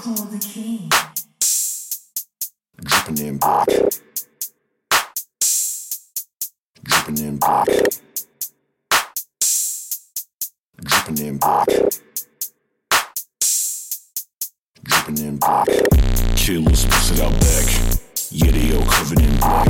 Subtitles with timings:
[0.00, 0.88] Cole the King.
[2.82, 3.68] dripping in black.
[6.82, 7.66] Dripping in black.
[10.82, 11.68] Dripping in black.
[14.84, 15.68] Dripping in black.
[16.34, 17.66] Killers posted out back.
[18.30, 19.68] Yeah, they covered in black.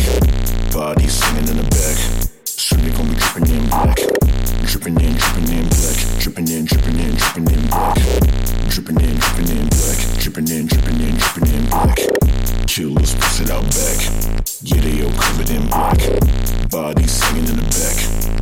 [0.73, 2.20] Bodies singing in the back.
[13.21, 14.01] Posted out back.
[14.63, 16.01] Yeah, they all covered in black.
[16.71, 17.97] Bodies singing in the back.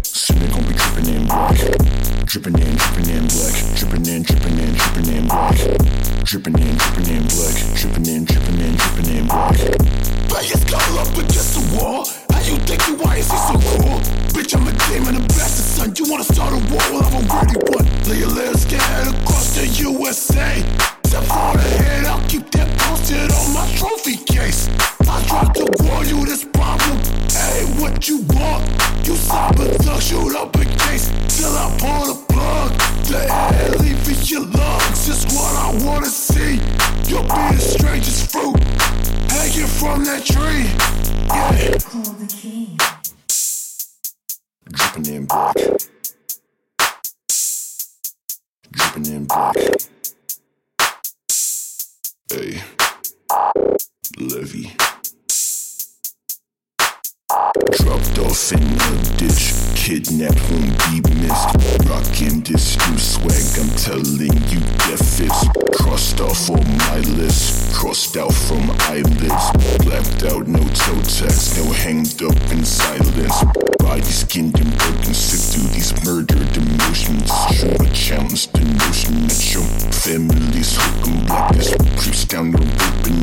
[0.05, 1.59] Soon they gon' be dripping in black.
[2.27, 3.55] Dripping in, dripping in black.
[3.75, 5.59] Dripping in, dripping in, dripping in black.
[6.25, 7.57] Dripping in, dripping in black.
[7.75, 9.59] Dripping in, dripping in, dripping in black.
[10.31, 12.07] Players call up against the wall.
[12.31, 13.99] How you think you why is he so cool?
[14.31, 15.89] Bitch, I'm a demon, a bastard son.
[15.97, 16.85] You wanna start a war?
[16.93, 17.87] Well, I'm already one.
[18.07, 20.63] Lay your legs scared across the USA.
[21.09, 22.38] Step for the head, I'll keep
[27.99, 28.65] what you want?
[29.05, 32.71] You thug, shoot up a case till I pull the plug.
[33.09, 36.61] The air leaving your lungs, just what I wanna see.
[37.11, 38.57] You'll be the strangest fruit
[39.33, 40.71] hanging from that tree.
[41.27, 41.79] Yeah.
[41.91, 42.79] Cole the King.
[44.71, 45.57] Dripping in black.
[48.71, 49.57] Dripping in black.
[52.31, 52.63] Hey.
[54.19, 54.88] Levy.
[57.73, 59.53] Dropped off in a ditch.
[59.75, 61.53] Kidnapped, won't be missed.
[61.87, 65.45] Rockin' this new swag, I'm telling you, get fits.
[65.75, 67.75] Crossed off on my list.
[67.75, 69.85] Crossed out from eyelids.
[69.85, 71.57] Blacked out, no toe tags.
[71.59, 73.45] No hanged up in silence.
[73.79, 75.13] Body skinned and broken.
[75.13, 77.31] Sit through these murdered emotions.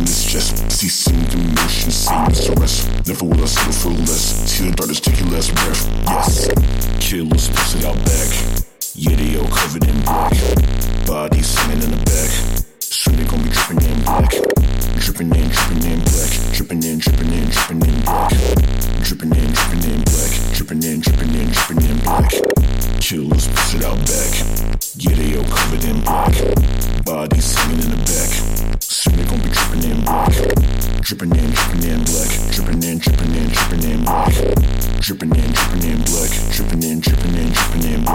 [0.01, 1.89] It's just ceasing the motion.
[1.89, 3.07] As the rest.
[3.07, 4.49] Never will I settle for less.
[4.49, 5.85] See the brothers take your last breath.
[6.05, 6.47] Yes.
[6.99, 8.29] Killers posted out back.
[8.95, 10.33] They all covered in black.
[11.05, 12.31] Bodies singing in the back.
[12.79, 14.31] Soon they gon' be dripping in black.
[14.99, 16.31] Dripping in, dripping in black.
[16.53, 18.31] Dripping in, dripping in, dripping in black.
[19.03, 20.31] Dripping in, dripping in black.
[20.53, 22.31] Dripping in, dripping in, dripping in black.
[23.01, 24.33] Killers posted out back.
[24.95, 26.33] Yeah, all covered in black.
[31.05, 32.51] Dripping in, dripping in black.
[32.51, 34.33] Dripping in, dripping in, dripping in black.
[35.01, 36.31] Dripping in, dripping in black.
[36.51, 38.14] Dripping in, dripping in, dripping in black.